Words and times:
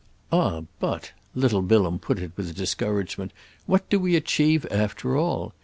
"Ah 0.31 0.63
but"—little 0.79 1.61
Bilham 1.61 1.99
put 1.99 2.17
it 2.17 2.31
with 2.35 2.55
discouragement—"what 2.55 3.87
do 3.91 3.99
we 3.99 4.15
achieve 4.15 4.65
after 4.71 5.15
all? 5.15 5.53